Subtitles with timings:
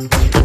[0.00, 0.43] Thank you.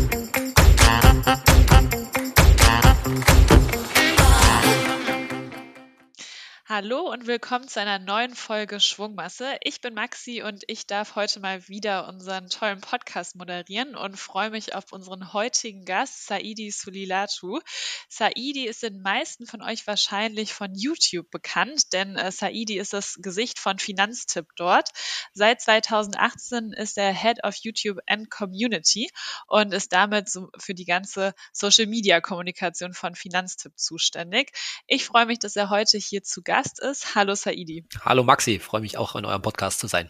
[6.81, 9.57] Hallo und willkommen zu einer neuen Folge Schwungmasse.
[9.63, 14.49] Ich bin Maxi und ich darf heute mal wieder unseren tollen Podcast moderieren und freue
[14.49, 17.59] mich auf unseren heutigen Gast, Saidi Sulilatu.
[18.07, 23.17] Saidi ist den meisten von euch wahrscheinlich von YouTube bekannt, denn äh, Saidi ist das
[23.21, 24.87] Gesicht von Finanztipp dort.
[25.33, 29.09] Seit 2018 ist er Head of YouTube and Community
[29.47, 34.53] und ist damit so für die ganze Social Media Kommunikation von Finanztipp zuständig.
[34.87, 37.15] Ich freue mich, dass er heute hier zu Gast Gast ist.
[37.15, 37.85] Hallo Saidi.
[38.05, 40.09] Hallo Maxi, freue mich auch in eurem Podcast zu sein.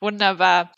[0.00, 0.72] Wunderbar.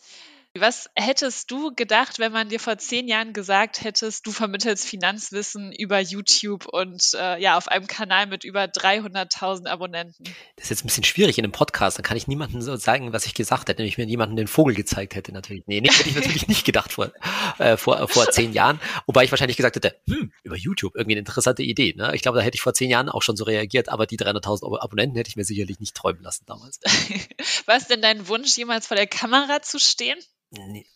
[0.61, 5.73] Was hättest du gedacht, wenn man dir vor zehn Jahren gesagt hättest, du vermittelst Finanzwissen
[5.73, 10.25] über YouTube und äh, ja, auf einem Kanal mit über 300.000 Abonnenten?
[10.57, 11.99] Das ist jetzt ein bisschen schwierig in einem Podcast.
[11.99, 14.49] Dann kann ich niemandem so sagen, was ich gesagt hätte, wenn ich mir jemanden den
[14.49, 15.65] Vogel gezeigt hätte, natürlich.
[15.67, 17.13] Nee, nee hätte ich natürlich nicht gedacht vor,
[17.59, 18.81] äh, vor, vor zehn Jahren.
[19.07, 21.95] Wobei ich wahrscheinlich gesagt hätte, hm, über YouTube, irgendwie eine interessante Idee.
[21.97, 22.15] Ne?
[22.15, 24.81] Ich glaube, da hätte ich vor zehn Jahren auch schon so reagiert, aber die 300.000
[24.81, 26.81] Abonnenten hätte ich mir sicherlich nicht träumen lassen damals.
[27.67, 30.19] War es denn dein Wunsch, jemals vor der Kamera zu stehen?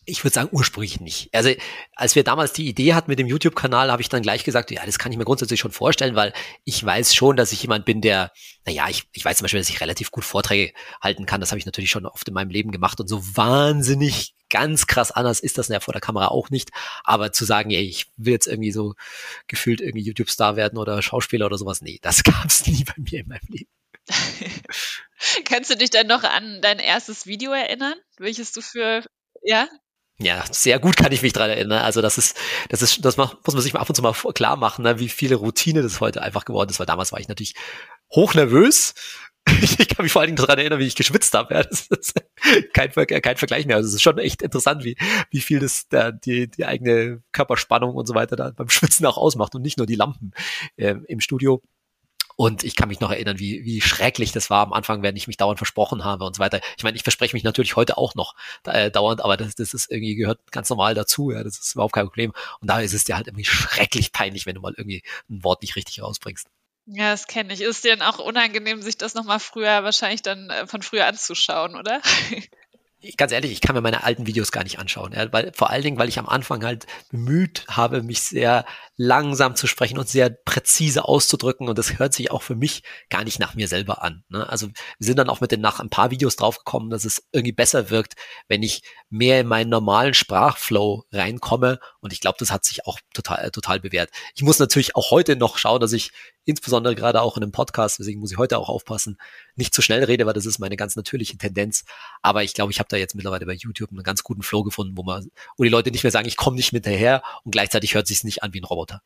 [0.05, 1.29] Ich würde sagen, ursprünglich nicht.
[1.31, 1.51] Also,
[1.95, 4.83] als wir damals die Idee hatten mit dem YouTube-Kanal, habe ich dann gleich gesagt, ja,
[4.83, 8.01] das kann ich mir grundsätzlich schon vorstellen, weil ich weiß schon, dass ich jemand bin,
[8.01, 8.31] der,
[8.65, 11.39] naja, ich, ich weiß zum Beispiel, dass ich relativ gut Vorträge halten kann.
[11.39, 15.11] Das habe ich natürlich schon oft in meinem Leben gemacht und so wahnsinnig ganz krass
[15.11, 16.69] anders ist das ja vor der Kamera auch nicht.
[17.03, 18.93] Aber zu sagen, ey, ich will jetzt irgendwie so
[19.47, 23.21] gefühlt irgendwie YouTube-Star werden oder Schauspieler oder sowas, nee, das gab es nie bei mir
[23.21, 23.69] in meinem Leben.
[25.45, 29.03] Kannst du dich dann noch an dein erstes Video erinnern, welches du für
[29.43, 29.67] ja?
[30.19, 31.79] Ja, sehr gut kann ich mich dran erinnern.
[31.79, 32.37] Also das ist,
[32.69, 35.09] das ist, das muss man sich mal ab und zu mal klar machen, ne, wie
[35.09, 36.79] viele Routine das heute einfach geworden ist.
[36.79, 37.55] Weil damals war ich natürlich
[38.11, 38.93] hochnervös.
[39.45, 41.53] Ich kann mich vor allen Dingen daran erinnern, wie ich geschwitzt habe.
[41.53, 42.13] Ja, das ist
[42.73, 43.75] kein, kein Vergleich mehr.
[43.75, 44.95] Also es ist schon echt interessant, wie,
[45.31, 49.17] wie viel das da die, die eigene Körperspannung und so weiter da beim Schwitzen auch
[49.17, 50.31] ausmacht und nicht nur die Lampen
[50.77, 51.61] äh, im Studio.
[52.35, 55.27] Und ich kann mich noch erinnern, wie, wie schrecklich das war am Anfang, wenn ich
[55.27, 56.61] mich dauernd versprochen habe und so weiter.
[56.77, 58.35] Ich meine, ich verspreche mich natürlich heute auch noch
[58.65, 61.31] äh, dauernd, aber das, das ist irgendwie gehört ganz normal dazu.
[61.31, 62.33] Ja, das ist überhaupt kein Problem.
[62.59, 65.61] Und da ist es dir halt irgendwie schrecklich peinlich, wenn du mal irgendwie ein Wort
[65.61, 66.47] nicht richtig rausbringst.
[66.85, 67.61] Ja, das kenne ich.
[67.61, 71.75] Ist dir dann auch unangenehm, sich das nochmal früher, wahrscheinlich dann äh, von früher anzuschauen,
[71.75, 72.01] oder?
[73.17, 75.83] ganz ehrlich, ich kann mir meine alten Videos gar nicht anschauen, ja, weil vor allen
[75.83, 78.65] Dingen, weil ich am Anfang halt bemüht habe, mich sehr
[78.95, 83.23] langsam zu sprechen und sehr präzise auszudrücken und das hört sich auch für mich gar
[83.23, 84.23] nicht nach mir selber an.
[84.29, 84.47] Ne?
[84.47, 87.51] Also wir sind dann auch mit den nach ein paar Videos draufgekommen, dass es irgendwie
[87.51, 88.13] besser wirkt,
[88.47, 92.99] wenn ich mehr in meinen normalen Sprachflow reinkomme und ich glaube, das hat sich auch
[93.13, 94.09] total total bewährt.
[94.35, 96.11] Ich muss natürlich auch heute noch schauen, dass ich
[96.45, 99.17] insbesondere gerade auch in einem Podcast, deswegen muss ich heute auch aufpassen,
[99.55, 101.85] nicht zu schnell rede, weil das ist meine ganz natürliche Tendenz.
[102.21, 104.95] Aber ich glaube, ich habe da jetzt mittlerweile bei YouTube einen ganz guten Flow gefunden,
[104.97, 107.95] wo man, wo die Leute nicht mehr sagen, ich komme nicht mit daher und gleichzeitig
[107.95, 109.01] hört sich nicht an wie ein Roboter.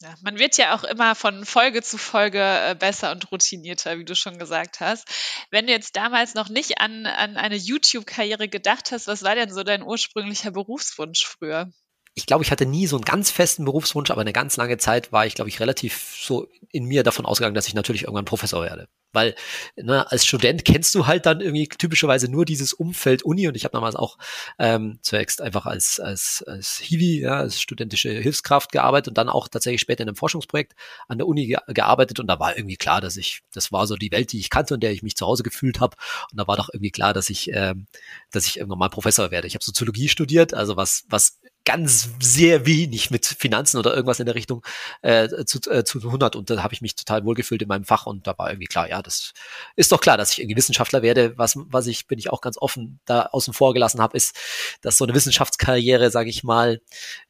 [0.00, 4.04] Ja, man wird ja auch immer von Folge zu Folge äh, besser und routinierter, wie
[4.04, 5.08] du schon gesagt hast.
[5.50, 9.52] Wenn du jetzt damals noch nicht an, an eine YouTube-Karriere gedacht hast, was war denn
[9.52, 11.72] so dein ursprünglicher Berufswunsch früher?
[12.18, 15.12] Ich glaube, ich hatte nie so einen ganz festen Berufswunsch, aber eine ganz lange Zeit
[15.12, 18.60] war ich, glaube ich, relativ so in mir davon ausgegangen, dass ich natürlich irgendwann Professor
[18.62, 18.88] werde.
[19.12, 19.36] Weil
[19.76, 23.64] ne, als Student kennst du halt dann irgendwie typischerweise nur dieses Umfeld Uni und ich
[23.64, 24.18] habe damals auch
[24.58, 29.46] ähm, zunächst einfach als, als, als Hiwi, ja, als studentische Hilfskraft gearbeitet und dann auch
[29.46, 30.74] tatsächlich später in einem Forschungsprojekt
[31.06, 33.94] an der Uni ge gearbeitet und da war irgendwie klar, dass ich, das war so
[33.94, 35.96] die Welt, die ich kannte und der ich mich zu Hause gefühlt habe
[36.32, 37.86] und da war doch irgendwie klar, dass ich, ähm,
[38.32, 39.46] dass ich irgendwann mal Professor werde.
[39.46, 44.26] Ich habe Soziologie studiert, also was, was ganz sehr wenig mit Finanzen oder irgendwas in
[44.26, 44.64] der Richtung
[45.02, 46.34] äh, zu, äh, zu tun hat.
[46.34, 48.88] Und da habe ich mich total wohlgefühlt in meinem Fach und da war irgendwie klar,
[48.88, 49.34] ja, das
[49.76, 51.36] ist doch klar, dass ich irgendwie Wissenschaftler werde.
[51.36, 54.34] Was, was ich, bin ich auch ganz offen da außen vor gelassen habe, ist,
[54.80, 56.80] dass so eine Wissenschaftskarriere, sage ich mal,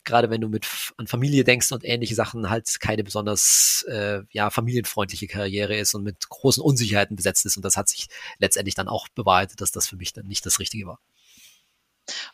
[0.05, 4.51] gerade wenn du mit an Familie denkst und ähnliche Sachen, halt keine besonders äh, ja,
[4.51, 7.57] familienfreundliche Karriere ist und mit großen Unsicherheiten besetzt ist.
[7.57, 8.07] Und das hat sich
[8.39, 11.01] letztendlich dann auch bewahrheitet, dass das für mich dann nicht das Richtige war.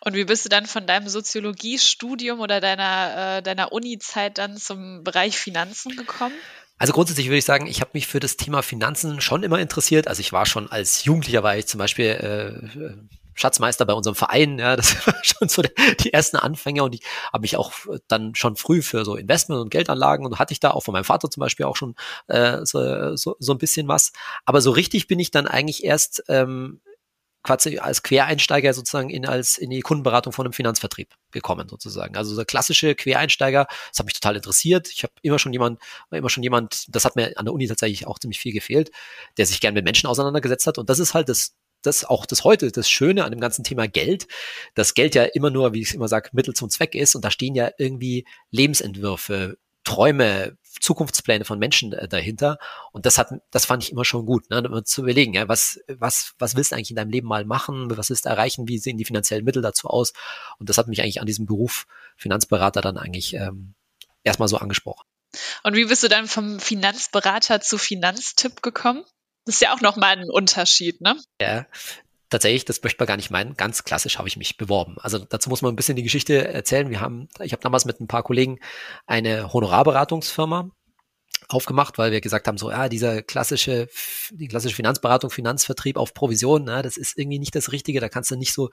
[0.01, 5.05] Und wie bist du dann von deinem Soziologiestudium oder deiner, äh, deiner Uni-Zeit dann zum
[5.05, 6.35] Bereich Finanzen gekommen?
[6.79, 10.09] Also grundsätzlich würde ich sagen, ich habe mich für das Thema Finanzen schon immer interessiert.
[10.09, 12.95] Also ich war schon als Jugendlicher, war ich zum Beispiel äh,
[13.35, 14.59] Schatzmeister bei unserem Verein.
[14.59, 15.63] Ja, das war schon so
[16.01, 17.03] die ersten Anfänge und ich
[17.33, 17.73] habe mich auch
[18.09, 21.05] dann schon früh für so Investment und Geldanlagen und hatte ich da auch von meinem
[21.05, 21.95] Vater zum Beispiel auch schon
[22.29, 24.13] äh, so, so, so ein bisschen was.
[24.45, 26.81] Aber so richtig bin ich dann eigentlich erst ähm,
[27.45, 32.17] quasi als Quereinsteiger sozusagen in, als, in die Kundenberatung von einem Finanzvertrieb gekommen sozusagen.
[32.17, 34.89] Also der klassische Quereinsteiger, das hat mich total interessiert.
[34.89, 35.81] Ich habe immer schon jemand,
[36.11, 38.91] immer schon jemand, das hat mir an der Uni tatsächlich auch ziemlich viel gefehlt,
[39.37, 40.79] der sich gern mit Menschen auseinandergesetzt hat.
[40.79, 43.87] Und das ist halt das das auch das heute, das Schöne an dem ganzen Thema
[43.87, 44.27] Geld,
[44.75, 47.31] dass Geld ja immer nur, wie ich immer sage, Mittel zum Zweck ist und da
[47.31, 52.59] stehen ja irgendwie Lebensentwürfe, Träume, Zukunftspläne von Menschen äh, dahinter.
[52.93, 56.35] Und das hat, das fand ich immer schon gut, ne, zu überlegen, ja, was, was,
[56.39, 57.97] was willst du eigentlich in deinem Leben mal machen?
[57.97, 58.69] Was willst du erreichen?
[58.69, 60.13] Wie sehen die finanziellen Mittel dazu aus?
[60.59, 61.87] Und das hat mich eigentlich an diesem Beruf
[62.17, 63.75] Finanzberater dann eigentlich ähm,
[64.23, 65.05] erstmal so angesprochen.
[65.63, 69.05] Und wie bist du dann vom Finanzberater zu Finanztipp gekommen?
[69.45, 71.17] Das ist ja auch nochmal ein Unterschied, ne?
[71.41, 71.67] Ja,
[72.35, 74.97] tatsächlich, das möchte man gar nicht meinen, ganz klassisch habe ich mich beworben.
[74.99, 76.91] Also dazu muss man ein bisschen die Geschichte erzählen.
[76.91, 78.59] Wir haben, ich habe damals mit ein paar Kollegen
[79.07, 80.71] eine Honorarberatungsfirma
[81.49, 83.89] aufgemacht, weil wir gesagt haben, so, ja, dieser klassische,
[84.31, 88.31] die klassische Finanzberatung, Finanzvertrieb auf Provision, na, das ist irgendwie nicht das Richtige, da kannst
[88.31, 88.71] du nicht so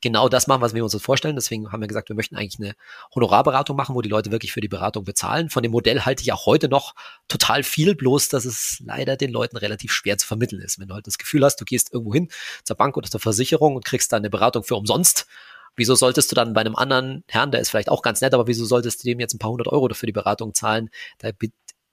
[0.00, 1.36] genau das machen, was wir uns vorstellen.
[1.36, 2.74] Deswegen haben wir gesagt, wir möchten eigentlich eine
[3.14, 5.50] Honorarberatung machen, wo die Leute wirklich für die Beratung bezahlen.
[5.50, 6.94] Von dem Modell halte ich auch heute noch
[7.28, 10.78] total viel, bloß dass es leider den Leuten relativ schwer zu vermitteln ist.
[10.78, 12.28] Wenn du halt das Gefühl hast, du gehst irgendwo hin
[12.64, 15.26] zur Bank oder zur Versicherung und kriegst da eine Beratung für umsonst,
[15.74, 18.46] Wieso solltest du dann bei einem anderen Herrn, der ist vielleicht auch ganz nett, aber
[18.46, 20.90] wieso solltest du dem jetzt ein paar hundert Euro dafür die Beratung zahlen?
[21.18, 21.30] Da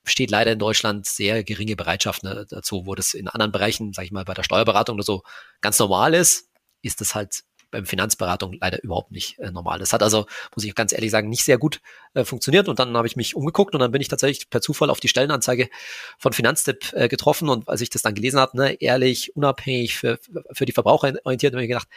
[0.04, 4.08] besteht leider in Deutschland sehr geringe Bereitschaft ne, dazu, wo das in anderen Bereichen, sage
[4.08, 5.24] ich mal, bei der Steuerberatung oder so
[5.62, 6.50] ganz normal ist,
[6.82, 9.80] ist das halt beim Finanzberatung leider überhaupt nicht äh, normal.
[9.80, 10.26] Das hat also,
[10.56, 11.82] muss ich ganz ehrlich sagen, nicht sehr gut
[12.14, 12.68] äh, funktioniert.
[12.68, 15.08] Und dann habe ich mich umgeguckt und dann bin ich tatsächlich per Zufall auf die
[15.08, 15.70] Stellenanzeige
[16.18, 17.50] von Finanztipp äh, getroffen.
[17.50, 20.20] Und als ich das dann gelesen habe, ne, ehrlich, unabhängig, für,
[20.52, 21.88] für die Verbraucher orientiert, habe ich gedacht,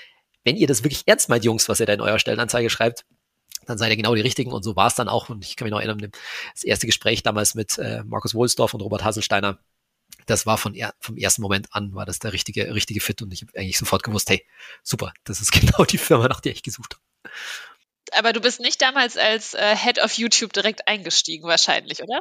[0.44, 3.05] wenn ihr das wirklich ernst meint, Jungs, was ihr da in eurer Stellenanzeige schreibt,
[3.66, 5.28] dann seid ihr genau die richtigen und so war es dann auch.
[5.28, 6.10] Und ich kann mich noch erinnern,
[6.52, 9.58] das erste Gespräch damals mit äh, Markus Wohlsdorf und Robert Haselsteiner,
[10.26, 13.32] das war von er, vom ersten Moment an, war das der richtige, richtige Fit und
[13.32, 14.46] ich habe eigentlich sofort gewusst, hey,
[14.82, 17.34] super, das ist genau die Firma, nach der ich gesucht habe.
[18.12, 22.20] Aber du bist nicht damals als äh, Head of YouTube direkt eingestiegen, wahrscheinlich, oder?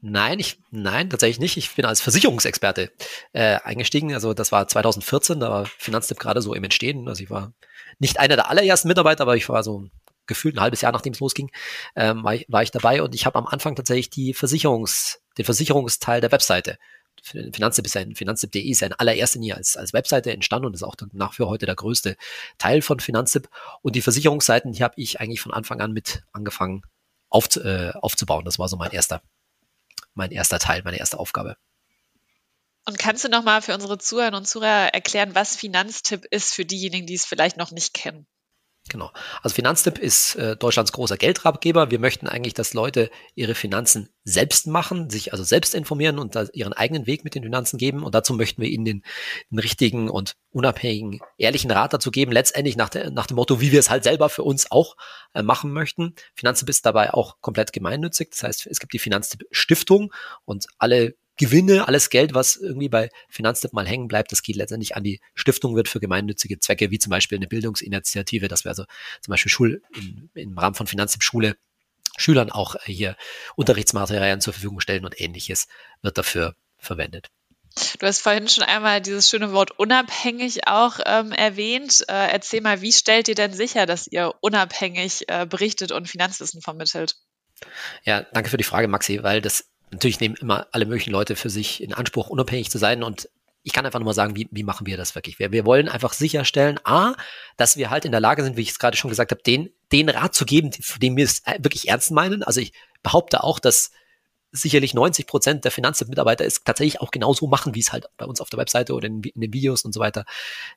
[0.00, 1.56] Nein, ich, nein, tatsächlich nicht.
[1.56, 2.92] Ich bin als Versicherungsexperte
[3.32, 4.12] äh, eingestiegen.
[4.14, 7.08] Also das war 2014, da war Finanztipp gerade so im Entstehen.
[7.08, 7.52] Also ich war
[7.98, 9.88] nicht einer der allerersten Mitarbeiter, aber ich war so
[10.26, 11.50] gefühlt ein halbes Jahr, nachdem es losging,
[11.96, 15.44] ähm, war, ich, war ich dabei und ich habe am Anfang tatsächlich die Versicherungs, den
[15.44, 16.78] Versicherungsteil der Webseite.
[17.22, 20.96] Finanztipp ist ein, Finanztipp.de ist ein allererster Linie als, als Webseite entstanden und ist auch
[21.12, 22.16] nach für heute der größte
[22.58, 23.48] Teil von Finanztipp.
[23.82, 26.82] Und die Versicherungsseiten, die habe ich eigentlich von Anfang an mit angefangen
[27.28, 28.44] auf, äh, aufzubauen.
[28.44, 29.22] Das war so mein erster,
[30.14, 31.56] mein erster Teil, meine erste Aufgabe.
[32.84, 37.06] Und kannst du nochmal für unsere Zuhörer und Zuhörer erklären, was Finanztipp ist für diejenigen,
[37.06, 38.26] die es vielleicht noch nicht kennen?
[38.88, 39.12] Genau.
[39.42, 41.90] Also Finanztipp ist äh, Deutschlands großer Geldratgeber.
[41.92, 46.72] Wir möchten eigentlich, dass Leute ihre Finanzen selbst machen, sich also selbst informieren und ihren
[46.72, 48.02] eigenen Weg mit den Finanzen geben.
[48.02, 49.02] Und dazu möchten wir ihnen den,
[49.50, 52.32] den richtigen und unabhängigen, ehrlichen Rat dazu geben.
[52.32, 54.96] Letztendlich nach, der, nach dem Motto, wie wir es halt selber für uns auch
[55.32, 56.14] äh, machen möchten.
[56.34, 58.30] Finanztipp ist dabei auch komplett gemeinnützig.
[58.30, 60.12] Das heißt, es gibt die Finanztipp Stiftung
[60.44, 64.96] und alle Gewinne, alles Geld, was irgendwie bei Finanztipp mal hängen bleibt, das geht letztendlich
[64.96, 68.84] an die Stiftung, wird für gemeinnützige Zwecke, wie zum Beispiel eine Bildungsinitiative, dass wir also
[69.20, 71.56] zum Beispiel Schul, in, im Rahmen von Finanztipp Schule
[72.18, 73.16] Schülern auch hier
[73.56, 75.66] Unterrichtsmaterialien zur Verfügung stellen und ähnliches
[76.02, 77.28] wird dafür verwendet.
[77.98, 82.04] Du hast vorhin schon einmal dieses schöne Wort unabhängig auch ähm, erwähnt.
[82.06, 86.60] Äh, erzähl mal, wie stellt ihr denn sicher, dass ihr unabhängig äh, berichtet und Finanzwissen
[86.60, 87.16] vermittelt?
[88.04, 91.50] Ja, danke für die Frage, Maxi, weil das natürlich nehmen immer alle möglichen Leute für
[91.50, 93.28] sich in Anspruch, unabhängig zu sein und
[93.64, 95.38] ich kann einfach nur mal sagen, wie, wie machen wir das wirklich?
[95.38, 97.14] Wir, wir wollen einfach sicherstellen, A,
[97.56, 99.70] dass wir halt in der Lage sind, wie ich es gerade schon gesagt habe, den,
[99.92, 102.42] den Rat zu geben, den wir es wirklich ernst meinen.
[102.42, 102.72] Also ich
[103.04, 103.92] behaupte auch, dass
[104.52, 108.40] sicherlich 90 Prozent der Finanzmitarbeiter es tatsächlich auch genauso machen, wie es halt bei uns
[108.40, 110.24] auf der Webseite oder in, in den Videos und so weiter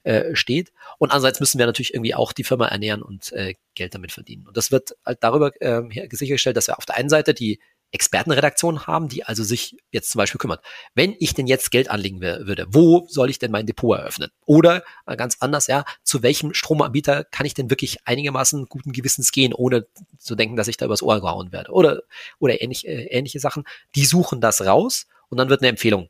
[0.03, 0.71] äh, steht.
[0.97, 4.47] Und andererseits müssen wir natürlich irgendwie auch die Firma ernähren und äh, Geld damit verdienen.
[4.47, 5.81] Und das wird halt darüber äh,
[6.11, 7.59] sichergestellt, dass wir auf der einen Seite die
[7.91, 10.63] Expertenredaktion haben, die also sich jetzt zum Beispiel kümmert.
[10.95, 14.31] Wenn ich denn jetzt Geld anlegen würde, wo soll ich denn mein Depot eröffnen?
[14.45, 14.83] Oder
[15.17, 19.87] ganz anders, ja, zu welchem Stromanbieter kann ich denn wirklich einigermaßen guten Gewissens gehen, ohne
[20.17, 21.71] zu denken, dass ich da übers Ohr gehauen werde?
[21.71, 22.03] Oder,
[22.39, 23.63] oder ähnlich, äh, ähnliche Sachen.
[23.95, 26.09] Die suchen das raus und dann wird eine Empfehlung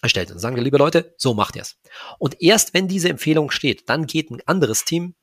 [0.00, 0.30] erstellt.
[0.32, 1.76] Und sagen wir, liebe Leute, so macht ihr es.
[2.18, 5.14] Und erst wenn diese Empfehlung steht, dann geht ein anderes Team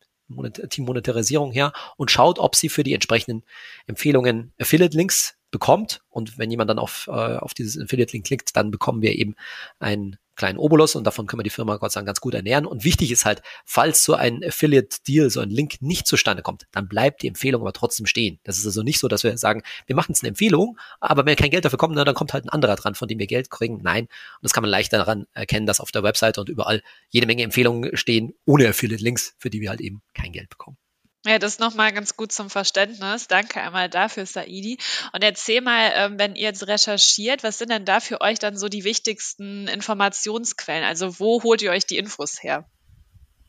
[0.69, 3.43] Team Monetarisierung her und schaut, ob sie für die entsprechenden
[3.88, 6.01] Empfehlungen Affiliate-Links bekommt.
[6.10, 9.36] Und wenn jemand dann auf, äh, auf dieses Affiliate-Link klickt, dann bekommen wir eben
[9.79, 12.65] einen kleinen Obolus und davon können wir die Firma Gott sei Dank ganz gut ernähren.
[12.65, 16.88] Und wichtig ist halt, falls so ein Affiliate-Deal, so ein Link nicht zustande kommt, dann
[16.88, 18.39] bleibt die Empfehlung aber trotzdem stehen.
[18.44, 21.36] Das ist also nicht so, dass wir sagen, wir machen jetzt eine Empfehlung, aber wenn
[21.36, 23.79] kein Geld dafür kommt, dann kommt halt ein anderer dran, von dem wir Geld kriegen.
[23.84, 24.06] Nein.
[24.06, 27.44] Und das kann man leicht daran erkennen, dass auf der Webseite und überall jede Menge
[27.44, 30.77] Empfehlungen stehen, ohne Affiliate-Links, für die wir halt eben kein Geld bekommen.
[31.26, 33.28] Ja, das nochmal ganz gut zum Verständnis.
[33.28, 34.78] Danke einmal dafür, Saidi.
[35.12, 38.58] Und erzähl mal, ähm, wenn ihr jetzt recherchiert, was sind denn da für euch dann
[38.58, 40.86] so die wichtigsten Informationsquellen?
[40.86, 42.70] Also wo holt ihr euch die Infos her?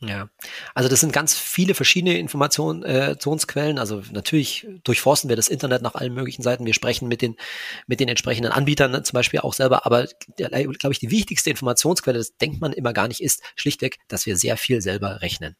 [0.03, 0.29] Ja,
[0.73, 3.77] also das sind ganz viele verschiedene Informationsquellen.
[3.77, 6.65] Also natürlich durchforsten wir das Internet nach allen möglichen Seiten.
[6.65, 7.37] Wir sprechen mit den,
[7.85, 9.85] mit den entsprechenden Anbietern zum Beispiel auch selber.
[9.85, 14.25] Aber glaube ich, die wichtigste Informationsquelle, das denkt man immer gar nicht, ist schlichtweg, dass
[14.25, 15.55] wir sehr viel selber rechnen.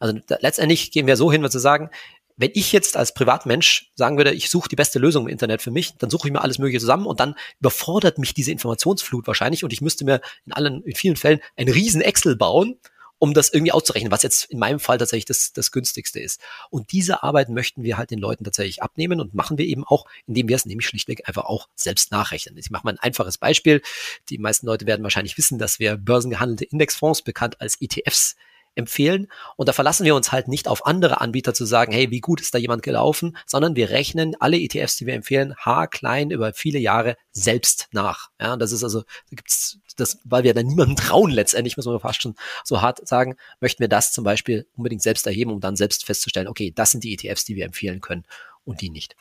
[0.00, 1.90] Also da, letztendlich gehen wir so hin, zu sagen,
[2.36, 5.70] wenn ich jetzt als Privatmensch sagen würde, ich suche die beste Lösung im Internet für
[5.70, 9.62] mich, dann suche ich mir alles Mögliche zusammen und dann überfordert mich diese Informationsflut wahrscheinlich
[9.62, 12.76] und ich müsste mir in allen, in vielen Fällen ein riesen Excel bauen,
[13.18, 16.40] um das irgendwie auszurechnen, was jetzt in meinem Fall tatsächlich das, das günstigste ist.
[16.70, 20.06] Und diese Arbeit möchten wir halt den Leuten tatsächlich abnehmen und machen wir eben auch,
[20.26, 22.56] indem wir es nämlich schlichtweg einfach auch selbst nachrechnen.
[22.58, 23.80] Ich mache mal ein einfaches Beispiel.
[24.28, 28.36] Die meisten Leute werden wahrscheinlich wissen, dass wir börsengehandelte Indexfonds, bekannt als ETFs,
[28.74, 29.28] empfehlen.
[29.56, 32.40] Und da verlassen wir uns halt nicht auf andere Anbieter zu sagen, hey, wie gut
[32.40, 36.78] ist da jemand gelaufen, sondern wir rechnen alle ETFs, die wir empfehlen, haarklein über viele
[36.78, 38.30] Jahre selbst nach.
[38.40, 42.00] Ja, das ist also, da gibt's das, weil wir da niemandem trauen letztendlich, muss man
[42.00, 45.76] fast schon so hart sagen, möchten wir das zum Beispiel unbedingt selbst erheben, um dann
[45.76, 48.24] selbst festzustellen, okay, das sind die ETFs, die wir empfehlen können
[48.64, 49.16] und die nicht.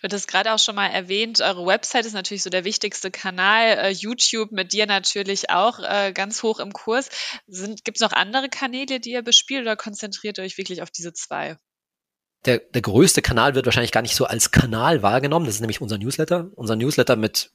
[0.00, 3.78] Du hattest gerade auch schon mal erwähnt, eure Website ist natürlich so der wichtigste Kanal,
[3.78, 7.10] äh, YouTube mit dir natürlich auch äh, ganz hoch im Kurs.
[7.46, 11.12] Gibt es noch andere Kanäle, die ihr bespielt oder konzentriert ihr euch wirklich auf diese
[11.12, 11.56] zwei?
[12.46, 15.44] Der, der größte Kanal wird wahrscheinlich gar nicht so als Kanal wahrgenommen.
[15.44, 16.50] Das ist nämlich unser Newsletter.
[16.54, 17.50] Unser Newsletter mit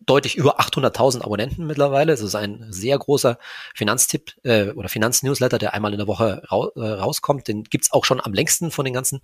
[0.00, 2.12] deutlich über 800.000 Abonnenten mittlerweile.
[2.12, 3.38] Es ist ein sehr großer
[3.74, 7.48] Finanztipp äh, oder Finanznewsletter, der einmal in der Woche ra äh, rauskommt.
[7.48, 9.20] Den gibt's auch schon am längsten von den ganzen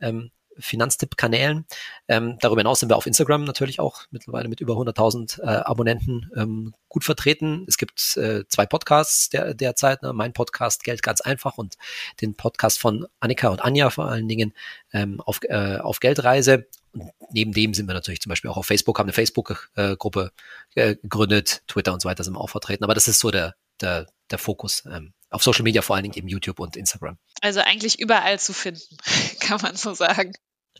[0.00, 1.66] ähm, Finanztipp-Kanälen.
[2.08, 6.30] Ähm, darüber hinaus sind wir auf Instagram natürlich auch mittlerweile mit über 100.000 äh, Abonnenten
[6.36, 7.64] ähm, gut vertreten.
[7.68, 10.12] Es gibt äh, zwei Podcasts der, derzeit, ne?
[10.12, 11.76] mein Podcast Geld ganz einfach und
[12.20, 14.54] den Podcast von Annika und Anja vor allen Dingen
[14.92, 16.66] ähm, auf, äh, auf Geldreise.
[16.92, 20.32] Und neben dem sind wir natürlich zum Beispiel auch auf Facebook, haben eine Facebook-Gruppe
[20.74, 22.84] äh, gegründet, Twitter und so weiter sind wir auch vertreten.
[22.84, 24.84] Aber das ist so der, der, der Fokus.
[24.86, 27.18] Ähm, auf Social Media, vor allen Dingen eben YouTube und Instagram.
[27.42, 28.96] Also eigentlich überall zu finden,
[29.40, 30.32] kann man so sagen.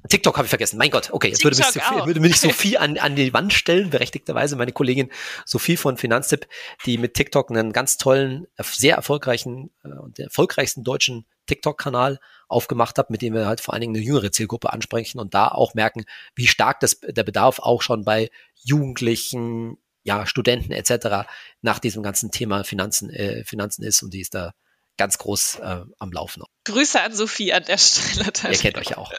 [0.08, 0.78] TikTok habe ich vergessen.
[0.78, 3.90] Mein Gott, okay, jetzt würde mich, Sophie, würde mich Sophie an, an die Wand stellen,
[3.90, 5.10] berechtigterweise meine Kollegin
[5.44, 6.46] Sophie von Finanztipp,
[6.86, 12.98] die mit TikTok einen ganz tollen, sehr erfolgreichen äh, und der erfolgreichsten deutschen TikTok-Kanal aufgemacht
[12.98, 15.74] hat, mit dem wir halt vor allen Dingen eine jüngere Zielgruppe ansprechen und da auch
[15.74, 18.30] merken, wie stark das, der Bedarf auch schon bei
[18.62, 21.28] Jugendlichen, ja, Studenten etc.
[21.60, 24.54] nach diesem ganzen Thema Finanzen, äh, Finanzen ist und die ist da
[24.98, 26.42] ganz groß äh, am Laufen.
[26.64, 28.32] Grüße an Sophie an der Stelle.
[28.52, 29.10] Ihr kennt euch auch.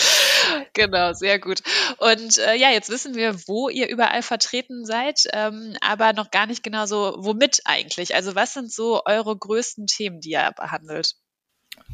[0.72, 1.62] genau, sehr gut.
[1.98, 6.46] Und äh, ja, jetzt wissen wir, wo ihr überall vertreten seid, ähm, aber noch gar
[6.46, 8.14] nicht genau so, womit eigentlich.
[8.14, 11.16] Also was sind so eure größten Themen, die ihr behandelt?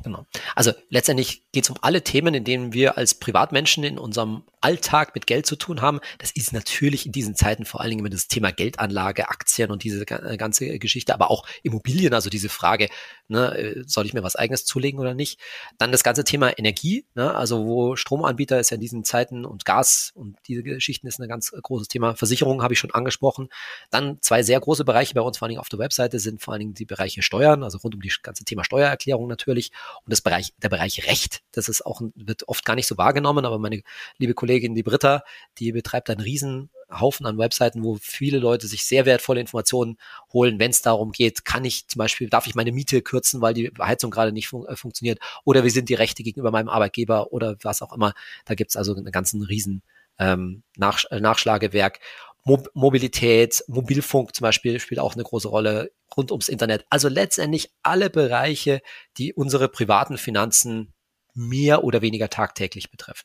[0.03, 0.27] Genau.
[0.55, 5.15] Also letztendlich geht es um alle Themen, in denen wir als Privatmenschen in unserem Alltag
[5.15, 6.01] mit Geld zu tun haben.
[6.19, 9.85] Das ist natürlich in diesen Zeiten vor allen Dingen immer das Thema Geldanlage, Aktien und
[9.85, 12.89] diese äh, ganze Geschichte, aber auch Immobilien, also diese Frage,
[13.29, 15.41] ne, äh, soll ich mir was eigenes zulegen oder nicht?
[15.79, 19.65] Dann das ganze Thema Energie, ne, also wo Stromanbieter ist ja in diesen Zeiten und
[19.65, 22.15] Gas und diese Geschichten ist ein ganz großes Thema.
[22.17, 23.49] Versicherung habe ich schon angesprochen.
[23.91, 26.53] Dann zwei sehr große Bereiche bei uns, vor allen Dingen auf der Webseite, sind vor
[26.53, 29.71] allen Dingen die Bereiche Steuern, also rund um die ganze Thema Steuererklärung natürlich
[30.05, 33.45] und das Bereich, der Bereich Recht, das ist auch, wird oft gar nicht so wahrgenommen,
[33.45, 33.83] aber meine
[34.19, 35.25] liebe Kollegin, die Britta,
[35.59, 39.97] die betreibt einen riesen Haufen an Webseiten, wo viele Leute sich sehr wertvolle Informationen
[40.33, 43.55] holen, wenn es darum geht, kann ich zum Beispiel, darf ich meine Miete kürzen, weil
[43.55, 47.33] die Heizung gerade nicht fun äh, funktioniert, oder wie sind die Rechte gegenüber meinem Arbeitgeber
[47.33, 48.15] oder was auch immer.
[48.45, 49.83] Da gibt's also einen ganzen riesen
[50.19, 52.01] ähm, Nach äh, Nachschlagewerk.
[52.45, 56.85] Mo Mobilität, Mobilfunk zum Beispiel spielt auch eine große Rolle rund ums Internet.
[56.91, 58.83] Also letztendlich alle Bereiche,
[59.17, 60.93] die unsere privaten Finanzen
[61.35, 63.25] mehr oder weniger tagtäglich betreffen.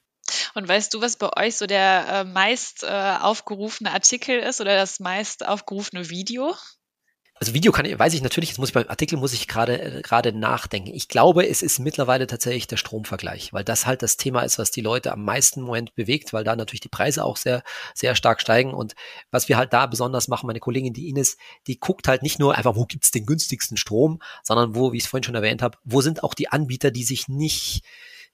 [0.53, 4.75] Und weißt du, was bei euch so der äh, meist äh, aufgerufene Artikel ist oder
[4.75, 6.55] das meist aufgerufene Video?
[7.41, 9.81] Also Video kann ich, weiß ich natürlich, jetzt muss ich beim Artikel muss ich gerade
[9.81, 10.93] äh, gerade nachdenken.
[10.93, 14.71] Ich glaube, es ist mittlerweile tatsächlich der Stromvergleich, weil das halt das Thema ist, was
[14.71, 18.15] die Leute am meisten im Moment bewegt, weil da natürlich die Preise auch sehr sehr
[18.15, 18.93] stark steigen und
[19.31, 22.55] was wir halt da besonders machen, meine Kollegin die Ines, die guckt halt nicht nur
[22.55, 25.77] einfach, wo gibt's den günstigsten Strom, sondern wo, wie ich es vorhin schon erwähnt habe,
[25.85, 27.83] wo sind auch die Anbieter, die sich nicht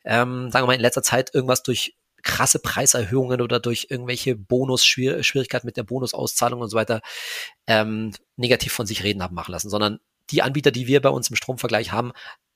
[0.06, 5.68] ähm, sagen wir mal in letzter Zeit irgendwas durch krasse Preiserhöhungen oder durch irgendwelche Bonus-Schwierigkeiten
[5.68, 7.02] mit der Bonusauszahlung und so weiter
[7.68, 10.00] ähm, negativ von sich reden haben machen lassen, sondern
[10.32, 12.12] die Anbieter, die wir bei uns im Stromvergleich haben,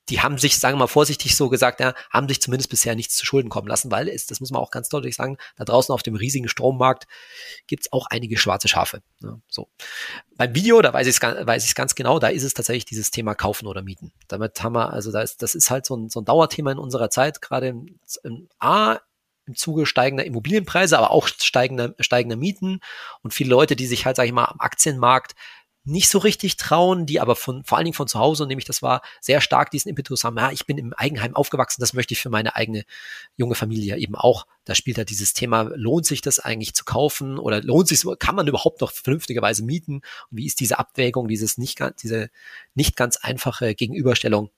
[0.09, 3.15] die haben sich, sagen wir mal vorsichtig so gesagt, ja, haben sich zumindest bisher nichts
[3.15, 5.93] zu Schulden kommen lassen, weil es, das muss man auch ganz deutlich sagen, da draußen
[5.93, 7.07] auf dem riesigen Strommarkt
[7.67, 9.01] gibt's auch einige schwarze Schafe.
[9.21, 9.69] Ja, so.
[10.35, 13.11] Beim Video, da weiß ich es weiß ich's ganz genau, da ist es tatsächlich dieses
[13.11, 14.11] Thema kaufen oder mieten.
[14.27, 16.79] Damit haben wir, also da ist, das ist halt so ein, so ein Dauerthema in
[16.79, 18.99] unserer Zeit, gerade im, im A,
[19.49, 22.79] im Zuge steigender Immobilienpreise, aber auch steigender, steigender Mieten
[23.23, 25.33] und viele Leute, die sich halt, sage ich mal, am Aktienmarkt
[25.85, 28.81] nicht so richtig trauen, die aber von, vor allen Dingen von zu Hause, nämlich das
[28.81, 32.21] war sehr stark diesen Impetus haben, ja, ich bin im Eigenheim aufgewachsen, das möchte ich
[32.21, 32.83] für meine eigene
[33.35, 34.45] junge Familie eben auch.
[34.65, 38.35] Da spielt halt dieses Thema, lohnt sich das eigentlich zu kaufen oder lohnt sich, kann
[38.35, 40.01] man überhaupt noch vernünftigerweise mieten?
[40.29, 42.29] Und wie ist diese Abwägung, dieses nicht, diese
[42.75, 44.51] nicht ganz einfache Gegenüberstellung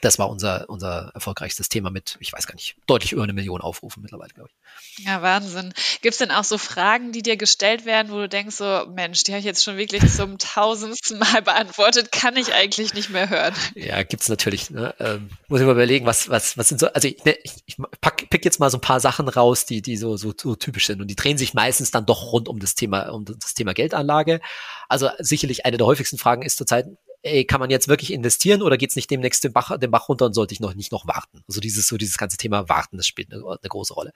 [0.00, 3.60] das war unser, unser erfolgreichstes Thema mit, ich weiß gar nicht, deutlich über eine Million
[3.60, 5.04] Aufrufen mittlerweile, glaube ich.
[5.04, 5.72] Ja, Wahnsinn.
[6.02, 9.24] Gibt es denn auch so Fragen, die dir gestellt werden, wo du denkst, so, Mensch,
[9.24, 13.30] die habe ich jetzt schon wirklich zum tausendsten Mal beantwortet, kann ich eigentlich nicht mehr
[13.30, 13.54] hören?
[13.74, 14.70] Ja, gibt's natürlich.
[14.70, 14.94] Ne?
[14.98, 17.76] Ähm, muss ich mal überlegen, was, was, was sind so, also ich, ne, ich, ich
[18.00, 20.86] pack, pick jetzt mal so ein paar Sachen raus, die, die so, so, so typisch
[20.86, 21.00] sind.
[21.00, 24.40] Und die drehen sich meistens dann doch rund um das Thema, um das Thema Geldanlage.
[24.88, 26.86] Also sicherlich eine der häufigsten Fragen ist zurzeit,
[27.26, 30.26] ey, kann man jetzt wirklich investieren oder geht's nicht demnächst den Bach, den Bach runter
[30.26, 31.42] und sollte ich noch nicht noch warten?
[31.48, 34.12] Also dieses, so dieses ganze Thema Warten, das spielt eine, eine große Rolle.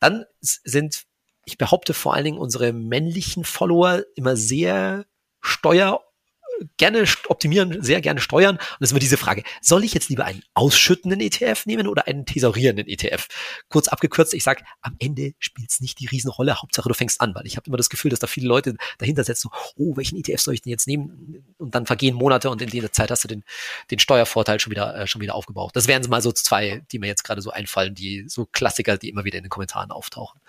[0.00, 1.04] Dann sind,
[1.44, 5.06] ich behaupte vor allen Dingen unsere männlichen Follower immer sehr
[5.40, 6.04] steuer
[6.76, 8.56] gerne optimieren, sehr gerne steuern.
[8.56, 12.06] Und das ist immer diese Frage, soll ich jetzt lieber einen ausschüttenden ETF nehmen oder
[12.06, 13.28] einen thesaurierenden ETF?
[13.68, 17.34] Kurz abgekürzt, ich sage, am Ende spielt es nicht die Riesenrolle, Hauptsache du fängst an,
[17.34, 20.40] weil ich habe immer das Gefühl, dass da viele Leute dahinter setzen, oh, welchen ETF
[20.40, 21.44] soll ich denn jetzt nehmen?
[21.58, 23.44] Und dann vergehen Monate und in dieser Zeit hast du den,
[23.90, 25.76] den Steuervorteil schon wieder, äh, schon wieder aufgebraucht.
[25.76, 29.08] Das wären mal so zwei, die mir jetzt gerade so einfallen, die so Klassiker, die
[29.08, 30.40] immer wieder in den Kommentaren auftauchen.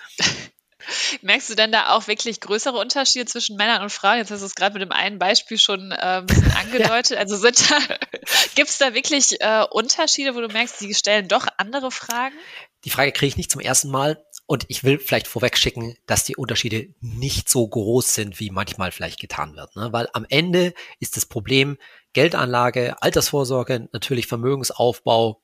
[1.22, 4.18] Merkst du denn da auch wirklich größere Unterschiede zwischen Männern und Frauen?
[4.18, 7.12] Jetzt hast du es gerade mit dem einen Beispiel schon äh, ein bisschen angedeutet.
[7.12, 7.18] ja.
[7.18, 7.78] Also sind da,
[8.56, 12.36] gibt es da wirklich äh, Unterschiede, wo du merkst, die stellen doch andere Fragen?
[12.86, 14.24] Die Frage kriege ich nicht zum ersten Mal.
[14.46, 18.92] Und ich will vielleicht vorweg schicken, dass die Unterschiede nicht so groß sind, wie manchmal
[18.92, 19.76] vielleicht getan wird.
[19.78, 19.94] Ne?
[19.94, 21.78] Weil am Ende ist das Problem
[22.12, 25.43] Geldanlage, Altersvorsorge, natürlich Vermögensaufbau,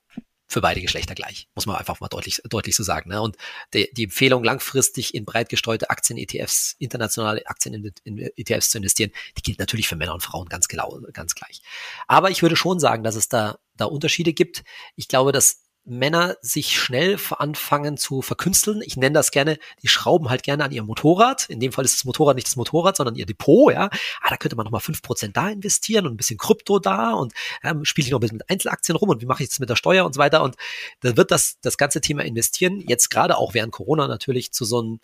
[0.50, 3.08] für beide Geschlechter gleich, muss man einfach mal deutlich, deutlich so sagen.
[3.08, 3.22] Ne?
[3.22, 3.36] Und
[3.72, 9.86] die, die Empfehlung, langfristig in breit gestreute Aktien-ETFs, internationale Aktien-ETFs zu investieren, die gilt natürlich
[9.86, 11.62] für Männer und Frauen ganz genau, ganz gleich.
[12.08, 14.64] Aber ich würde schon sagen, dass es da, da Unterschiede gibt.
[14.96, 18.82] Ich glaube, dass Männer sich schnell anfangen zu verkünsteln.
[18.84, 21.48] Ich nenne das gerne, die schrauben halt gerne an ihrem Motorrad.
[21.48, 23.88] In dem Fall ist das Motorrad nicht das Motorrad, sondern ihr Depot, ja.
[24.20, 27.32] Ah, da könnte man nochmal fünf Prozent da investieren und ein bisschen Krypto da und
[27.62, 29.70] ähm, spiele ich noch ein bisschen mit Einzelaktien rum und wie mache ich das mit
[29.70, 30.42] der Steuer und so weiter.
[30.42, 30.56] Und
[31.00, 34.80] dann wird das, das ganze Thema investieren, jetzt gerade auch während Corona natürlich zu so
[34.80, 35.00] einem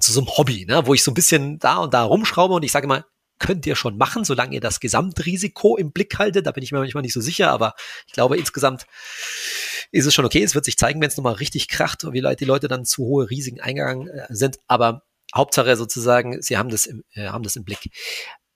[0.00, 2.62] zu so einem Hobby, ne, wo ich so ein bisschen da und da rumschraube und
[2.62, 3.04] ich sage mal,
[3.38, 6.46] könnt ihr schon machen, solange ihr das Gesamtrisiko im Blick haltet.
[6.46, 7.74] Da bin ich mir manchmal nicht so sicher, aber
[8.06, 8.86] ich glaube insgesamt
[9.90, 10.42] ist es schon okay.
[10.42, 13.04] Es wird sich zeigen, wenn es nochmal richtig kracht und wie die Leute dann zu
[13.04, 14.58] hohe Risiken eingegangen äh, sind.
[14.66, 15.02] Aber
[15.34, 17.90] Hauptsache sozusagen, sie haben das im, äh, haben das im Blick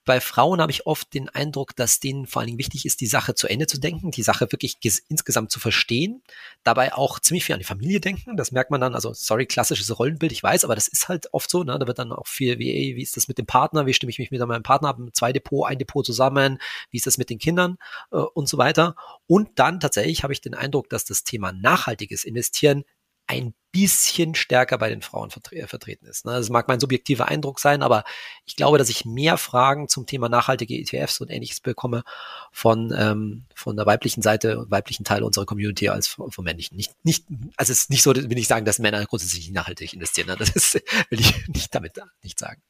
[0.04, 3.06] bei Frauen habe ich oft den Eindruck, dass denen vor allen Dingen wichtig ist, die
[3.06, 6.22] Sache zu Ende zu denken, die Sache wirklich insgesamt zu verstehen,
[6.64, 8.36] dabei auch ziemlich viel an die Familie denken.
[8.36, 11.50] Das merkt man dann, also sorry, klassisches Rollenbild, ich weiß, aber das ist halt oft
[11.50, 11.78] so, ne?
[11.78, 14.10] Da wird dann auch viel, wie, ey, wie ist das mit dem Partner, wie stimme
[14.10, 16.58] ich mich mit meinem Partner ab, zwei Depot, ein Depot zusammen,
[16.90, 17.76] wie ist das mit den Kindern
[18.10, 18.96] äh, und so weiter.
[19.26, 22.84] Und dann tatsächlich habe ich den Eindruck, dass das Thema nachhaltiges Investieren
[23.26, 26.26] ein bisschen stärker bei den Frauen vertre äh, vertreten ist.
[26.26, 26.32] Ne?
[26.32, 28.04] Das mag mein subjektiver Eindruck sein, aber
[28.44, 32.04] ich glaube, dass ich mehr Fragen zum Thema nachhaltige ETFs und ähnliches bekomme
[32.52, 36.76] von, ähm, von der weiblichen Seite, weiblichen Teil unserer Community als vom, vom männlichen.
[36.76, 37.24] Nicht, nicht,
[37.56, 40.28] also es ist nicht so, will ich sagen, dass Männer grundsätzlich nachhaltig investieren.
[40.28, 40.37] Ne?
[40.37, 40.74] Das ist,
[41.08, 42.61] will ich nicht damit nicht sagen.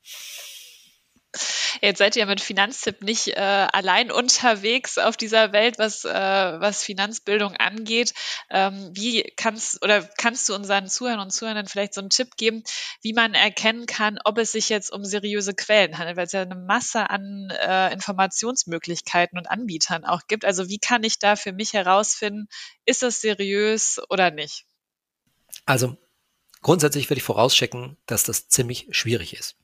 [1.81, 6.85] Jetzt seid ihr mit Finanztipp nicht äh, allein unterwegs auf dieser Welt, was, äh, was
[6.85, 8.13] Finanzbildung angeht.
[8.51, 12.63] Ähm, wie kannst oder kannst du unseren Zuhörern und Zuhörern vielleicht so einen Tipp geben,
[13.01, 16.43] wie man erkennen kann, ob es sich jetzt um seriöse Quellen handelt, weil es ja
[16.43, 20.45] eine Masse an äh, Informationsmöglichkeiten und Anbietern auch gibt.
[20.45, 22.49] Also wie kann ich da für mich herausfinden,
[22.85, 24.67] ist das seriös oder nicht?
[25.65, 25.97] Also
[26.61, 29.57] grundsätzlich würde ich vorauschecken, dass das ziemlich schwierig ist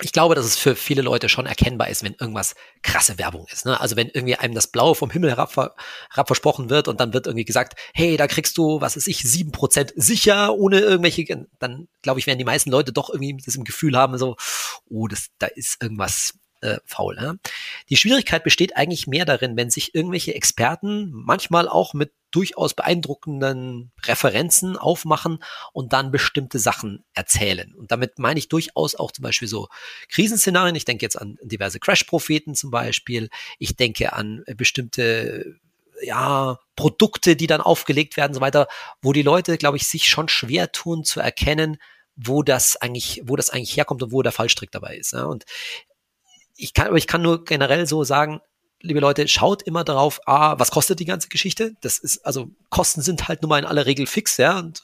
[0.00, 3.66] ich glaube, dass es für viele Leute schon erkennbar ist, wenn irgendwas krasse Werbung ist.
[3.66, 3.80] Ne?
[3.80, 7.26] Also wenn irgendwie einem das Blaue vom Himmel herab, herab versprochen wird und dann wird
[7.26, 11.88] irgendwie gesagt, hey, da kriegst du, was ist ich, sieben Prozent sicher, ohne irgendwelche, dann
[12.02, 14.36] glaube ich, werden die meisten Leute doch irgendwie das im Gefühl haben, so,
[14.88, 17.16] oh, das, da ist irgendwas äh, faul.
[17.16, 17.38] Ne?
[17.88, 23.92] Die Schwierigkeit besteht eigentlich mehr darin, wenn sich irgendwelche Experten manchmal auch mit durchaus beeindruckenden
[24.04, 27.74] Referenzen aufmachen und dann bestimmte Sachen erzählen.
[27.74, 29.68] Und damit meine ich durchaus auch zum Beispiel so
[30.10, 30.76] Krisenszenarien.
[30.76, 33.30] Ich denke jetzt an diverse Crash-Propheten zum Beispiel.
[33.58, 35.58] Ich denke an bestimmte
[36.02, 38.68] ja, Produkte, die dann aufgelegt werden, so weiter,
[39.02, 41.78] wo die Leute, glaube ich, sich schon schwer tun zu erkennen,
[42.14, 45.12] wo das eigentlich, wo das eigentlich herkommt und wo der Fallstrick dabei ist.
[45.12, 45.24] Ja?
[45.24, 45.44] Und
[46.56, 48.40] ich kann, aber ich kann nur generell so sagen,
[48.80, 51.74] liebe Leute, schaut immer darauf, ah, was kostet die ganze Geschichte?
[51.80, 54.82] Das ist, also Kosten sind halt nun mal in aller Regel fix, ja, und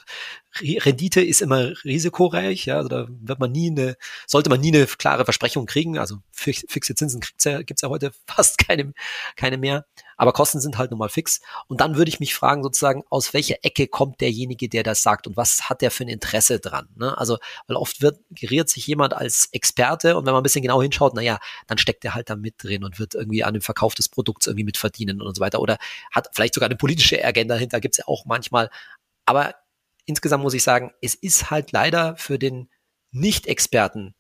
[0.61, 4.87] Rendite ist immer risikoreich, ja, also da wird man nie eine, sollte man nie eine
[4.87, 8.93] klare Versprechung kriegen, also fixe Zinsen ja, gibt's ja heute fast keine,
[9.37, 9.85] keine mehr,
[10.17, 11.41] aber Kosten sind halt nun mal fix.
[11.67, 15.27] Und dann würde ich mich fragen sozusagen, aus welcher Ecke kommt derjenige, der das sagt?
[15.27, 17.17] Und was hat der für ein Interesse dran, ne?
[17.19, 20.81] also, weil oft wird, geriert sich jemand als Experte und wenn man ein bisschen genau
[20.83, 23.95] hinschaut, naja, dann steckt er halt da mit drin und wird irgendwie an dem Verkauf
[23.95, 25.61] des Produkts irgendwie mit verdienen und so weiter.
[25.61, 25.79] Oder
[26.13, 28.71] hat vielleicht sogar eine politische Agenda hinter, gibt's ja auch manchmal,
[29.27, 29.55] aber
[30.07, 32.71] insgesamt muss ich sagen, es ist halt leider für den
[33.11, 34.15] Nicht-Experten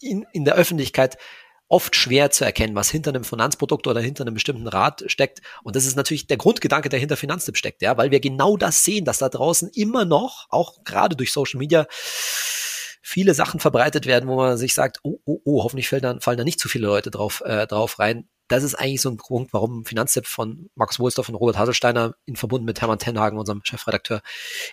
[0.00, 1.16] in, in der Öffentlichkeit
[1.68, 5.40] oft schwer zu erkennen, was hinter einem Finanzprodukt oder hinter einem bestimmten Rat steckt.
[5.62, 8.84] Und das ist natürlich der Grundgedanke, der hinter Finanztipp steckt, ja, weil wir genau das
[8.84, 11.86] sehen, dass da draußen immer noch, auch gerade durch Social Media,
[13.02, 16.38] viele Sachen verbreitet werden, wo man sich sagt, oh, oh, oh, hoffentlich fallen da, fallen
[16.38, 19.52] da nicht zu viele Leute drauf, äh, drauf rein, das ist eigentlich so ein Grund,
[19.52, 24.22] warum Finanztipp von Max Wohlsdorf und Robert Haselsteiner in Verbund mit Hermann Tenhagen, unserem Chefredakteur,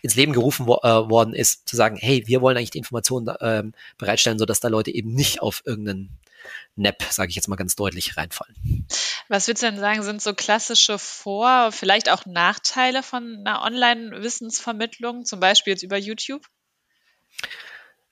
[0.01, 3.33] ins Leben gerufen wo, äh, worden ist, zu sagen, hey, wir wollen eigentlich die Informationen
[3.39, 6.19] ähm, bereitstellen, sodass da Leute eben nicht auf irgendeinen
[6.75, 8.87] Nap, sage ich jetzt mal ganz deutlich, reinfallen.
[9.27, 15.25] Was würdest du denn sagen, sind so klassische Vor-, vielleicht auch Nachteile von einer Online-Wissensvermittlung,
[15.25, 16.45] zum Beispiel jetzt über YouTube?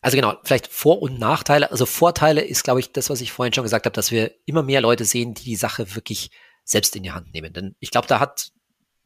[0.01, 1.71] Also genau, vielleicht Vor- und Nachteile.
[1.71, 4.63] Also Vorteile ist, glaube ich, das, was ich vorhin schon gesagt habe, dass wir immer
[4.63, 6.31] mehr Leute sehen, die die Sache wirklich
[6.63, 7.51] selbst in die Hand nehmen.
[7.51, 8.51] Denn ich glaube, da hat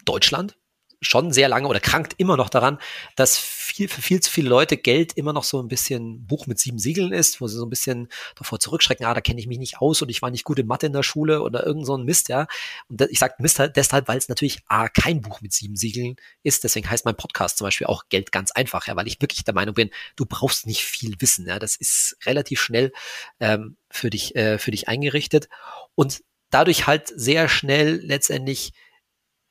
[0.06, 0.58] Deutschland
[1.04, 2.80] schon sehr lange oder krankt immer noch daran,
[3.16, 6.60] dass viel, für viel zu viele Leute Geld immer noch so ein bisschen Buch mit
[6.60, 9.58] sieben Siegeln ist, wo sie so ein bisschen davor zurückschrecken, ah, da kenne ich mich
[9.58, 11.96] nicht aus und ich war nicht gut in Mathe in der Schule oder irgend so
[11.96, 12.48] ein Mist, ja.
[12.88, 16.16] Und ich sage Mist halt deshalb, weil es natürlich A, kein Buch mit sieben Siegeln
[16.44, 16.63] ist.
[16.63, 19.54] Deswegen heißt mein Podcast zum Beispiel auch Geld ganz einfach, ja, weil ich wirklich der
[19.54, 21.60] Meinung bin, du brauchst nicht viel Wissen, ja.
[21.60, 22.92] Das ist relativ schnell
[23.39, 25.50] ähm, für dich, äh, für dich eingerichtet.
[25.96, 28.74] Und dadurch halt sehr schnell letztendlich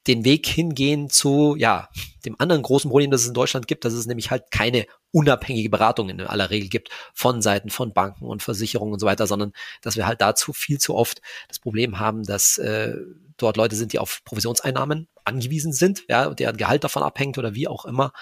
[0.06, 1.88] den Weg hingehen zu, ja,
[2.24, 5.70] dem anderen großen Problem, das es in Deutschland gibt, dass es nämlich halt keine unabhängige
[5.70, 9.52] Beratung in aller Regel gibt von Seiten von Banken und Versicherungen und so weiter, sondern
[9.82, 12.94] dass wir halt dazu viel zu oft das Problem haben, dass äh,
[13.36, 17.68] dort Leute sind, die auf Provisionseinnahmen angewiesen sind, ja, deren Gehalt davon abhängt oder wie
[17.68, 18.12] auch immer.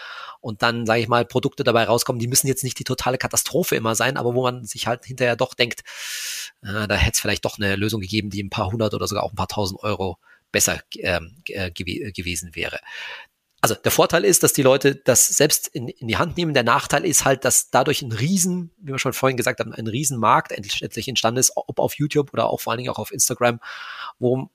[0.40, 3.76] Und dann, sage ich mal, Produkte dabei rauskommen, die müssen jetzt nicht die totale Katastrophe
[3.76, 5.80] immer sein, aber wo man sich halt hinterher doch denkt,
[6.62, 9.24] äh, da hätte es vielleicht doch eine Lösung gegeben, die ein paar hundert oder sogar
[9.24, 10.18] auch ein paar tausend Euro
[10.52, 12.80] besser ähm, äh, gew gewesen wäre.
[13.62, 16.54] Also der Vorteil ist, dass die Leute das selbst in, in die Hand nehmen.
[16.54, 19.86] Der Nachteil ist halt, dass dadurch ein Riesen, wie wir schon vorhin gesagt haben, ein
[19.86, 23.60] Riesenmarkt endlich entstanden ist, ob auf YouTube oder auch vor allen Dingen auch auf Instagram,
[24.18, 24.48] wo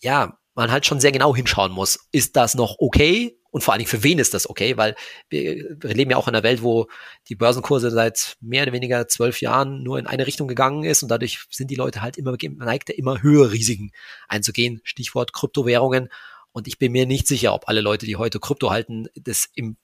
[0.00, 2.08] ja man halt schon sehr genau hinschauen muss.
[2.12, 3.36] Ist das noch okay?
[3.56, 4.76] Und vor allen Dingen, für wen ist das okay?
[4.76, 4.94] Weil
[5.30, 6.88] wir, wir leben ja auch in einer Welt, wo
[7.30, 11.08] die Börsenkurse seit mehr oder weniger zwölf Jahren nur in eine Richtung gegangen ist und
[11.08, 13.92] dadurch sind die Leute halt immer geneigt, immer höhere Risiken
[14.28, 14.82] einzugehen.
[14.84, 16.10] Stichwort Kryptowährungen.
[16.52, 19.78] Und ich bin mir nicht sicher, ob alle Leute, die heute Krypto halten, das im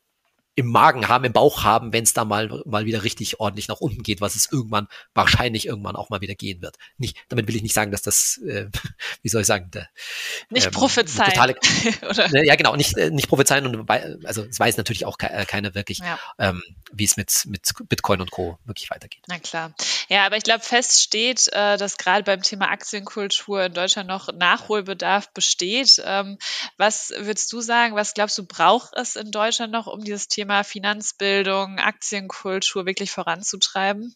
[0.54, 3.80] im Magen haben, im Bauch haben, wenn es da mal, mal wieder richtig ordentlich nach
[3.80, 6.76] unten geht, was es irgendwann, wahrscheinlich irgendwann auch mal wieder gehen wird.
[6.98, 8.66] Nicht, damit will ich nicht sagen, dass das, äh,
[9.22, 9.88] wie soll ich sagen, der,
[10.50, 11.30] nicht ähm, prophezeien.
[11.30, 11.54] Totale?
[12.32, 13.90] Ne, ja, genau, nicht, äh, nicht prophezeien und
[14.24, 16.18] also es weiß natürlich auch ke äh, keiner wirklich, ja.
[16.38, 16.62] ähm,
[16.92, 18.58] wie es mit, mit Bitcoin und Co.
[18.64, 19.22] wirklich weitergeht.
[19.28, 19.74] Na klar.
[20.08, 24.32] Ja, aber ich glaube, fest steht, äh, dass gerade beim Thema Aktienkultur in Deutschland noch
[24.32, 26.02] Nachholbedarf besteht.
[26.04, 26.38] Ähm,
[26.76, 30.41] was würdest du sagen, was glaubst du, braucht es in Deutschland noch, um dieses Thema
[30.42, 34.12] Thema Finanzbildung, Aktienkultur wirklich voranzutreiben?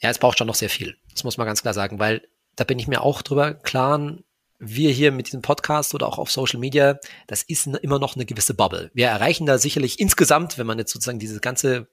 [0.00, 0.96] Ja, es braucht schon noch sehr viel.
[1.12, 4.16] Das muss man ganz klar sagen, weil da bin ich mir auch drüber klar,
[4.58, 8.24] wir hier mit diesem Podcast oder auch auf Social Media, das ist immer noch eine
[8.24, 8.90] gewisse Bubble.
[8.94, 11.88] Wir erreichen da sicherlich insgesamt, wenn man jetzt sozusagen diese ganze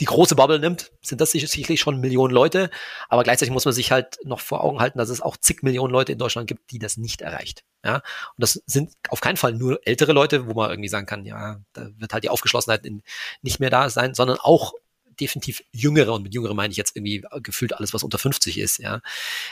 [0.00, 2.70] die große Bubble nimmt, sind das sicherlich schon Millionen Leute,
[3.08, 5.92] aber gleichzeitig muss man sich halt noch vor Augen halten, dass es auch zig Millionen
[5.92, 7.64] Leute in Deutschland gibt, die das nicht erreicht.
[7.84, 8.02] Ja, und
[8.38, 11.90] das sind auf keinen Fall nur ältere Leute, wo man irgendwie sagen kann, ja, da
[11.96, 13.02] wird halt die Aufgeschlossenheit in,
[13.42, 14.72] nicht mehr da sein, sondern auch
[15.20, 18.78] definitiv jüngere, und mit jüngere meine ich jetzt irgendwie gefühlt alles, was unter 50 ist,
[18.78, 19.00] ja,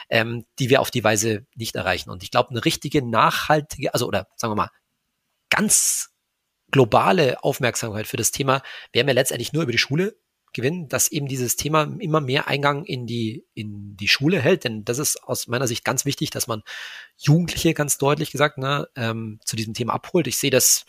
[0.09, 2.11] ähm, die wir auf die Weise nicht erreichen.
[2.11, 4.71] Und ich glaube, eine richtige, nachhaltige, also oder sagen wir mal,
[5.51, 6.11] ganz
[6.71, 10.17] globale Aufmerksamkeit für das Thema werden wir letztendlich nur über die Schule
[10.53, 14.65] gewinnen, dass eben dieses Thema immer mehr Eingang in die, in die Schule hält.
[14.65, 16.63] Denn das ist aus meiner Sicht ganz wichtig, dass man
[17.17, 20.27] Jugendliche ganz deutlich gesagt ne, ähm, zu diesem Thema abholt.
[20.27, 20.85] Ich sehe das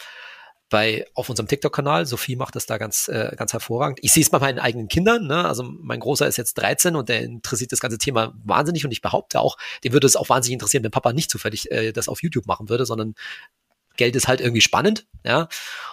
[0.71, 2.08] bei auf unserem TikTok-Kanal.
[2.08, 4.00] Sophie macht das da ganz, äh, ganz hervorragend.
[4.02, 5.28] Ich sehe es bei meinen eigenen Kindern.
[5.28, 5.45] Ne?
[5.45, 9.02] Also mein Großer ist jetzt 13 und der interessiert das ganze Thema wahnsinnig und ich
[9.02, 12.24] behaupte auch, dem würde es auch wahnsinnig interessieren, wenn Papa nicht zufällig äh, das auf
[12.24, 13.15] YouTube machen würde, sondern
[13.97, 15.47] Geld ist halt irgendwie spannend, ja.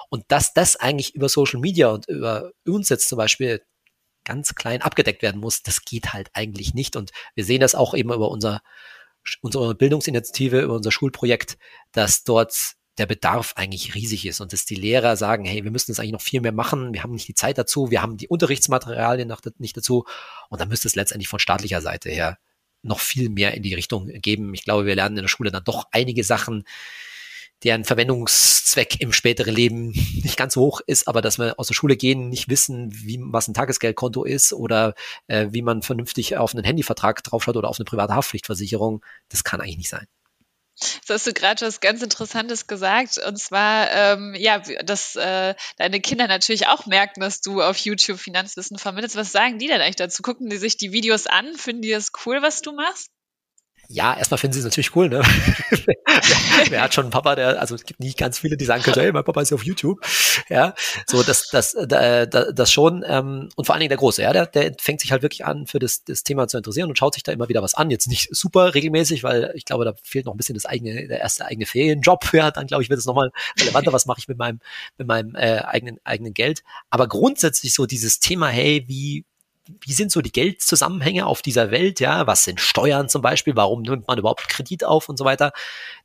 [0.08, 3.62] Und dass das eigentlich über Social Media und über uns jetzt zum Beispiel
[4.24, 6.96] ganz klein abgedeckt werden muss, das geht halt eigentlich nicht.
[6.96, 8.60] Und wir sehen das auch eben über unser,
[9.40, 11.58] unsere Bildungsinitiative, über unser Schulprojekt,
[11.92, 15.92] dass dort der Bedarf eigentlich riesig ist und dass die Lehrer sagen, hey, wir müssen
[15.92, 18.28] das eigentlich noch viel mehr machen, wir haben nicht die Zeit dazu, wir haben die
[18.28, 20.04] Unterrichtsmaterialien noch nicht dazu
[20.50, 22.38] und dann müsste es letztendlich von staatlicher Seite her
[22.82, 24.52] noch viel mehr in die Richtung geben.
[24.54, 26.64] Ich glaube, wir lernen in der Schule dann doch einige Sachen,
[27.64, 29.88] deren Verwendungszweck im späteren Leben
[30.22, 33.18] nicht ganz so hoch ist, aber dass wir aus der Schule gehen, nicht wissen, wie
[33.20, 34.94] was ein Tagesgeldkonto ist oder
[35.26, 39.60] äh, wie man vernünftig auf einen Handyvertrag draufschaut oder auf eine private Haftpflichtversicherung, das kann
[39.60, 40.06] eigentlich nicht sein.
[40.78, 43.18] Das hast du gerade was ganz Interessantes gesagt.
[43.18, 48.20] Und zwar, ähm, ja, dass äh, deine Kinder natürlich auch merken, dass du auf YouTube
[48.20, 49.16] Finanzwissen vermittelst.
[49.16, 50.22] Was sagen die denn eigentlich dazu?
[50.22, 51.54] Gucken die sich die Videos an?
[51.56, 53.10] Finden die das cool, was du machst?
[53.90, 55.22] Ja, erstmal finden sie es natürlich cool, ne?
[56.68, 59.00] Wer hat schon einen Papa, der, also es gibt nicht ganz viele, die sagen können,
[59.00, 59.98] hey, mein Papa ist auf YouTube.
[60.50, 60.74] Ja,
[61.06, 64.44] so das, das, das, das schon, ähm, und vor allen Dingen der Große, ja, der,
[64.44, 67.22] der fängt sich halt wirklich an, für das, das Thema zu interessieren und schaut sich
[67.22, 67.90] da immer wieder was an.
[67.90, 71.20] Jetzt nicht super regelmäßig, weil ich glaube, da fehlt noch ein bisschen das eigene, der
[71.20, 72.30] erste eigene Ferienjob.
[72.34, 74.60] Ja, dann glaube ich, wird es nochmal relevanter, was mache ich mit meinem,
[74.98, 76.62] mit meinem äh, eigenen, eigenen Geld.
[76.90, 79.24] Aber grundsätzlich so dieses Thema, hey, wie,
[79.80, 83.82] wie sind so die Geldzusammenhänge auf dieser Welt, ja, was sind Steuern zum Beispiel, warum
[83.82, 85.52] nimmt man überhaupt Kredit auf und so weiter.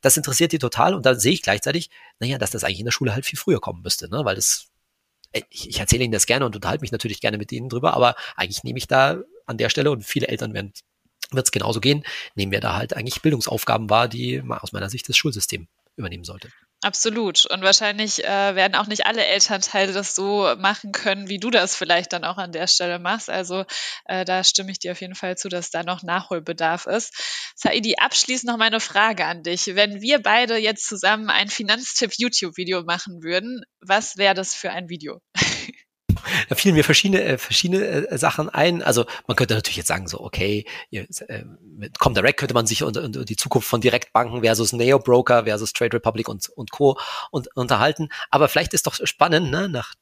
[0.01, 2.91] Das interessiert die total und da sehe ich gleichzeitig, naja, dass das eigentlich in der
[2.91, 4.67] Schule halt viel früher kommen müsste, ne, weil das,
[5.31, 7.93] äh, ich, ich erzähle Ihnen das gerne und unterhalte mich natürlich gerne mit Ihnen drüber,
[7.93, 10.73] aber eigentlich nehme ich da an der Stelle und viele Eltern werden
[11.31, 12.03] wird es genauso gehen,
[12.35, 16.49] nehmen wir da halt eigentlich Bildungsaufgaben wahr, die aus meiner Sicht das Schulsystem übernehmen sollte.
[16.83, 17.45] Absolut.
[17.45, 21.77] Und wahrscheinlich äh, werden auch nicht alle Elternteile das so machen können, wie du das
[21.77, 23.29] vielleicht dann auch an der Stelle machst.
[23.29, 23.63] Also
[24.03, 27.13] äh, da stimme ich dir auf jeden Fall zu, dass da noch Nachholbedarf ist.
[27.55, 29.67] Saidi, abschließend noch meine Frage an dich.
[29.75, 35.21] Wenn wir beide jetzt zusammen ein Finanztipp-YouTube-Video machen würden, was wäre das für ein Video?
[36.49, 38.81] da fielen mir verschiedene, äh, verschiedene äh, Sachen ein.
[38.81, 41.43] Also man könnte natürlich jetzt sagen, so, okay, ihr, äh,
[41.77, 45.73] mit Comdirect könnte man sich unter, unter die Zukunft von Direktbanken versus Neo Broker versus
[45.73, 46.97] Trade Republic und, und Co.
[47.31, 48.09] Und, unterhalten.
[48.29, 49.93] Aber vielleicht ist doch spannend, ne, nach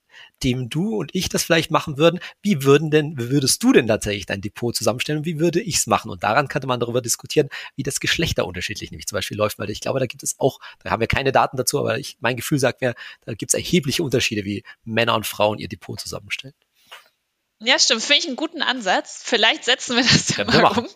[0.44, 4.26] dem du und ich das vielleicht machen würden, wie würden denn, würdest du denn tatsächlich
[4.26, 6.10] dein Depot zusammenstellen wie würde ich es machen?
[6.12, 9.70] Und daran könnte man darüber diskutieren, wie das Geschlechter unterschiedlich nämlich zum Beispiel läuft, weil
[9.70, 12.36] ich glaube, da gibt es auch, da haben wir keine Daten dazu, aber ich, mein
[12.36, 12.96] Gefühl sagt mir,
[13.26, 16.56] da gibt es erhebliche Unterschiede, wie Männer und Frauen ihr Depot zusammenstellen.
[17.64, 18.02] Ja, stimmt.
[18.02, 19.22] Finde ich einen guten Ansatz.
[19.24, 20.90] Vielleicht setzen wir das ja mal um.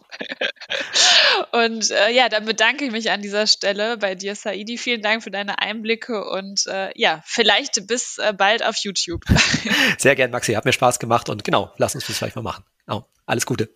[1.51, 4.79] und äh, ja, dann bedanke ich mich an dieser Stelle bei dir, Saidi.
[4.79, 9.23] Vielen Dank für deine Einblicke und äh, ja, vielleicht bis äh, bald auf YouTube.
[9.99, 10.53] Sehr gern, Maxi.
[10.53, 12.65] Hat mir Spaß gemacht und genau, lass uns das vielleicht mal machen.
[12.87, 13.07] Genau.
[13.27, 13.69] Alles Gute.